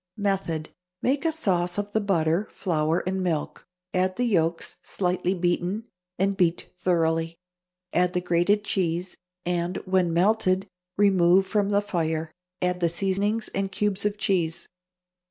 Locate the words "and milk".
3.05-3.67